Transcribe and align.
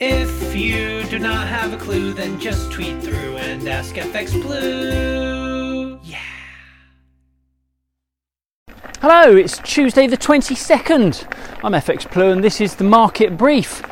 If 0.00 0.54
you 0.54 1.02
do 1.08 1.18
not 1.18 1.48
have 1.48 1.72
a 1.72 1.76
clue, 1.76 2.12
then 2.12 2.38
just 2.38 2.70
tweet 2.70 3.02
through 3.02 3.36
and 3.38 3.68
ask 3.68 3.96
FX 3.96 4.40
Blue. 4.40 5.98
Yeah. 6.04 6.20
Hello, 9.00 9.34
it's 9.34 9.58
Tuesday 9.58 10.06
the 10.06 10.16
22nd. 10.16 11.26
I'm 11.64 11.72
FX 11.72 12.08
Blue 12.12 12.30
and 12.30 12.44
this 12.44 12.60
is 12.60 12.76
the 12.76 12.84
market 12.84 13.36
brief. 13.36 13.82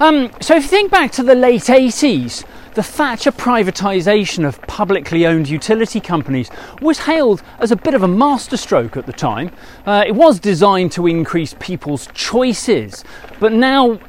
Um, 0.00 0.32
so, 0.40 0.56
if 0.56 0.64
you 0.64 0.68
think 0.68 0.90
back 0.90 1.12
to 1.12 1.22
the 1.22 1.36
late 1.36 1.62
80s, 1.62 2.44
the 2.74 2.82
Thatcher 2.82 3.30
privatisation 3.30 4.44
of 4.44 4.60
publicly 4.62 5.24
owned 5.24 5.48
utility 5.48 6.00
companies 6.00 6.50
was 6.82 6.98
hailed 6.98 7.44
as 7.60 7.70
a 7.70 7.76
bit 7.76 7.94
of 7.94 8.02
a 8.02 8.08
masterstroke 8.08 8.96
at 8.96 9.06
the 9.06 9.12
time. 9.12 9.52
Uh, 9.86 10.02
it 10.04 10.16
was 10.16 10.40
designed 10.40 10.90
to 10.90 11.06
increase 11.06 11.54
people's 11.60 12.08
choices, 12.12 13.04
but 13.38 13.52
now 13.52 14.00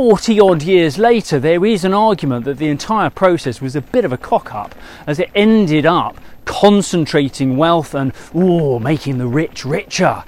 40 0.00 0.40
odd 0.40 0.62
years 0.62 0.96
later, 0.96 1.38
there 1.38 1.62
is 1.66 1.84
an 1.84 1.92
argument 1.92 2.46
that 2.46 2.56
the 2.56 2.68
entire 2.68 3.10
process 3.10 3.60
was 3.60 3.76
a 3.76 3.82
bit 3.82 4.02
of 4.02 4.14
a 4.14 4.16
cock 4.16 4.54
up 4.54 4.74
as 5.06 5.18
it 5.18 5.28
ended 5.34 5.84
up 5.84 6.16
concentrating 6.46 7.58
wealth 7.58 7.94
and 7.94 8.14
ooh, 8.34 8.78
making 8.78 9.18
the 9.18 9.26
rich 9.26 9.62
richer. 9.66 10.24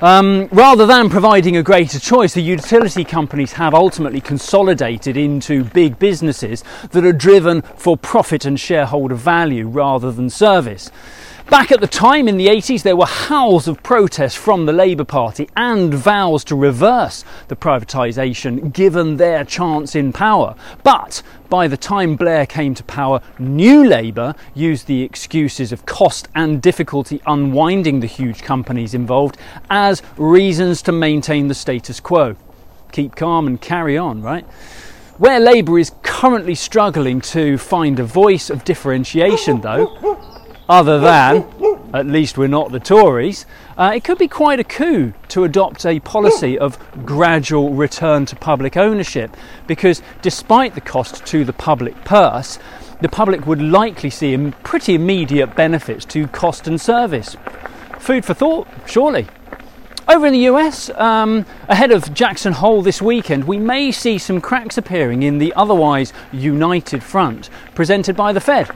Um, 0.00 0.48
rather 0.50 0.86
than 0.86 1.08
providing 1.08 1.56
a 1.56 1.62
greater 1.62 2.00
choice, 2.00 2.34
the 2.34 2.42
utility 2.42 3.04
companies 3.04 3.52
have 3.52 3.74
ultimately 3.74 4.20
consolidated 4.20 5.16
into 5.16 5.62
big 5.62 6.00
businesses 6.00 6.64
that 6.90 7.04
are 7.04 7.12
driven 7.12 7.62
for 7.62 7.96
profit 7.96 8.44
and 8.44 8.58
shareholder 8.58 9.14
value 9.14 9.68
rather 9.68 10.10
than 10.10 10.30
service. 10.30 10.90
Back 11.52 11.70
at 11.70 11.82
the 11.82 11.86
time 11.86 12.28
in 12.28 12.38
the 12.38 12.46
80s, 12.46 12.82
there 12.82 12.96
were 12.96 13.04
howls 13.04 13.68
of 13.68 13.82
protest 13.82 14.38
from 14.38 14.64
the 14.64 14.72
Labour 14.72 15.04
Party 15.04 15.50
and 15.54 15.92
vows 15.92 16.44
to 16.44 16.56
reverse 16.56 17.26
the 17.48 17.56
privatisation 17.56 18.72
given 18.72 19.18
their 19.18 19.44
chance 19.44 19.94
in 19.94 20.14
power. 20.14 20.56
But 20.82 21.22
by 21.50 21.68
the 21.68 21.76
time 21.76 22.16
Blair 22.16 22.46
came 22.46 22.74
to 22.76 22.82
power, 22.84 23.20
New 23.38 23.86
Labour 23.86 24.34
used 24.54 24.86
the 24.86 25.02
excuses 25.02 25.72
of 25.72 25.84
cost 25.84 26.26
and 26.34 26.62
difficulty 26.62 27.20
unwinding 27.26 28.00
the 28.00 28.06
huge 28.06 28.40
companies 28.40 28.94
involved 28.94 29.36
as 29.68 30.02
reasons 30.16 30.80
to 30.80 30.90
maintain 30.92 31.48
the 31.48 31.54
status 31.54 32.00
quo. 32.00 32.34
Keep 32.92 33.14
calm 33.14 33.46
and 33.46 33.60
carry 33.60 33.98
on, 33.98 34.22
right? 34.22 34.46
Where 35.18 35.38
Labour 35.38 35.78
is 35.78 35.92
currently 36.02 36.54
struggling 36.54 37.20
to 37.20 37.58
find 37.58 38.00
a 38.00 38.04
voice 38.04 38.48
of 38.48 38.64
differentiation, 38.64 39.60
though, 39.60 40.41
other 40.68 41.00
than, 41.00 41.44
at 41.92 42.06
least 42.06 42.38
we're 42.38 42.46
not 42.46 42.72
the 42.72 42.80
Tories, 42.80 43.46
uh, 43.76 43.92
it 43.94 44.04
could 44.04 44.18
be 44.18 44.28
quite 44.28 44.60
a 44.60 44.64
coup 44.64 45.12
to 45.28 45.44
adopt 45.44 45.84
a 45.84 46.00
policy 46.00 46.58
of 46.58 46.78
gradual 47.04 47.70
return 47.70 48.26
to 48.26 48.36
public 48.36 48.76
ownership 48.76 49.36
because 49.66 50.02
despite 50.22 50.74
the 50.74 50.80
cost 50.80 51.24
to 51.26 51.44
the 51.44 51.52
public 51.52 52.04
purse, 52.04 52.58
the 53.00 53.08
public 53.08 53.46
would 53.46 53.60
likely 53.60 54.10
see 54.10 54.36
pretty 54.62 54.94
immediate 54.94 55.56
benefits 55.56 56.04
to 56.04 56.28
cost 56.28 56.68
and 56.68 56.80
service. 56.80 57.36
Food 57.98 58.24
for 58.24 58.34
thought, 58.34 58.68
surely. 58.86 59.26
Over 60.08 60.26
in 60.26 60.32
the 60.32 60.46
US, 60.50 60.90
um, 60.90 61.46
ahead 61.68 61.90
of 61.90 62.12
Jackson 62.12 62.52
Hole 62.52 62.82
this 62.82 63.00
weekend, 63.00 63.44
we 63.44 63.58
may 63.58 63.92
see 63.92 64.18
some 64.18 64.40
cracks 64.40 64.76
appearing 64.76 65.22
in 65.22 65.38
the 65.38 65.52
otherwise 65.54 66.12
united 66.32 67.02
front 67.02 67.50
presented 67.74 68.16
by 68.16 68.32
the 68.32 68.40
Fed. 68.40 68.70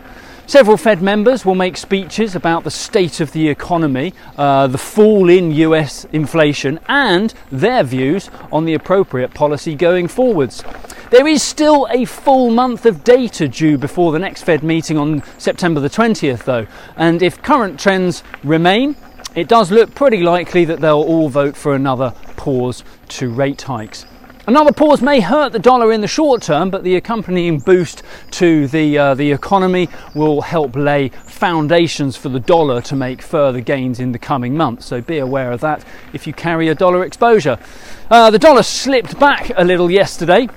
Several 0.49 0.77
Fed 0.77 1.03
members 1.03 1.45
will 1.45 1.57
make 1.57 1.77
speeches 1.77 2.37
about 2.37 2.63
the 2.63 2.71
state 2.71 3.19
of 3.19 3.33
the 3.33 3.49
economy, 3.49 4.15
uh, 4.39 4.69
the 4.69 4.79
fall 4.79 5.29
in 5.29 5.51
US 5.51 6.05
inflation, 6.13 6.79
and 6.87 7.35
their 7.51 7.83
views 7.83 8.31
on 8.53 8.65
the 8.65 8.75
appropriate 8.75 9.35
policy 9.35 9.75
going 9.75 10.07
forwards. 10.07 10.63
There 11.11 11.27
is 11.27 11.43
still 11.43 11.89
a 11.91 12.05
full 12.05 12.53
month 12.53 12.87
of 12.87 13.03
data 13.03 13.49
due 13.49 13.77
before 13.77 14.13
the 14.13 14.21
next 14.21 14.45
Fed 14.45 14.63
meeting 14.63 14.97
on 14.97 15.25
September 15.37 15.81
the 15.81 15.91
20th, 15.91 16.45
though, 16.45 16.69
and 16.97 17.25
if 17.25 17.43
current 17.43 17.81
trends 17.81 18.23
remain, 18.45 18.95
it 19.35 19.49
does 19.49 19.73
look 19.73 19.97
pretty 19.97 20.23
likely 20.23 20.65
that 20.65 20.79
they'll 20.79 20.95
all 20.95 21.29
vote 21.29 21.57
for 21.57 21.75
another 21.75 22.15
pause 22.37 22.85
to 23.09 23.31
rate 23.31 23.63
hikes. 23.63 24.07
Another 24.49 24.73
pause 24.73 25.03
may 25.03 25.19
hurt 25.19 25.51
the 25.51 25.59
dollar 25.59 25.91
in 25.91 26.03
the 26.03 26.07
short 26.07 26.41
term, 26.41 26.71
but 26.71 26.85
the 26.85 26.95
accompanying 26.95 27.59
boost 27.59 28.05
to 28.31 28.69
the, 28.69 28.97
uh, 28.97 29.15
the 29.15 29.33
economy 29.33 29.89
will 30.15 30.41
help 30.41 30.77
lay 30.77 31.09
foundations 31.09 32.17
for 32.17 32.29
the 32.29 32.39
dollar 32.39 32.81
to 32.83 32.95
make 32.95 33.23
further 33.23 33.61
gains 33.61 33.99
in 33.99 34.13
the 34.13 34.21
coming 34.21 34.57
months. 34.57 34.87
So 34.87 35.01
be 35.01 35.19
aware 35.19 35.51
of 35.51 35.61
that 35.63 35.85
if 36.13 36.29
you 36.29 36.33
carry 36.33 36.69
a 36.69 36.77
dollar 36.77 37.05
exposure. 37.05 37.59
Uh, 38.09 38.31
the 38.31 38.39
dollar 38.39 38.63
slipped 38.63 39.19
back 39.19 39.51
a 39.57 39.65
little 39.65 39.91
yesterday. 39.91 40.49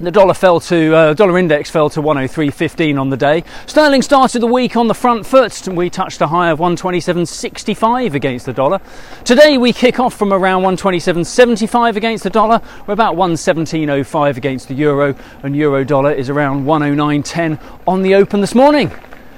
The 0.00 0.10
dollar 0.10 0.34
fell 0.34 0.58
to 0.58 0.94
uh, 0.94 1.14
dollar 1.14 1.38
index 1.38 1.70
fell 1.70 1.88
to 1.90 2.02
103.15 2.02 3.00
on 3.00 3.10
the 3.10 3.16
day. 3.16 3.44
Sterling 3.66 4.02
started 4.02 4.40
the 4.40 4.48
week 4.48 4.76
on 4.76 4.88
the 4.88 4.94
front 4.94 5.24
foot. 5.24 5.68
We 5.68 5.88
touched 5.88 6.20
a 6.20 6.26
high 6.26 6.50
of 6.50 6.58
127.65 6.58 8.14
against 8.14 8.44
the 8.44 8.52
dollar. 8.52 8.80
Today 9.24 9.56
we 9.56 9.72
kick 9.72 10.00
off 10.00 10.14
from 10.14 10.32
around 10.32 10.62
127.75 10.62 11.94
against 11.94 12.24
the 12.24 12.30
dollar. 12.30 12.60
We're 12.88 12.94
about 12.94 13.14
117.05 13.14 14.36
against 14.36 14.66
the 14.66 14.74
euro, 14.74 15.14
and 15.44 15.54
euro 15.54 15.84
dollar 15.84 16.10
is 16.10 16.28
around 16.28 16.64
109.10 16.64 17.60
on 17.86 18.02
the 18.02 18.16
open 18.16 18.40
this 18.40 18.54
morning. 18.54 18.90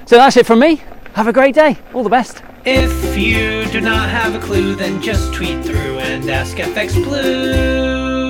So 0.07 0.15
that's 0.15 0.37
it 0.37 0.47
from 0.47 0.59
me. 0.59 0.81
Have 1.13 1.27
a 1.27 1.33
great 1.33 1.53
day. 1.53 1.77
All 1.93 2.03
the 2.03 2.09
best. 2.09 2.41
If 2.65 3.15
you 3.15 3.65
do 3.71 3.79
not 3.79 4.09
have 4.09 4.33
a 4.33 4.39
clue, 4.39 4.73
then 4.73 5.03
just 5.03 5.33
tweet 5.35 5.63
through 5.63 5.99
and 5.99 6.27
ask 6.29 6.57
FX 6.57 6.95
Blue. 7.03 8.26